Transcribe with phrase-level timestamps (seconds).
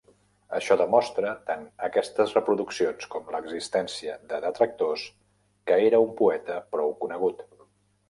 [0.59, 5.07] Això demostra, tant aquestes reproduccions com l'existència de detractors,
[5.71, 7.51] que era un poeta prou conegut.